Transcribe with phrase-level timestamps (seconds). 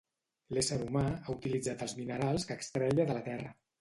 [0.57, 3.55] L'ésser humà ha utilitzat els minerals que extreia de la Terra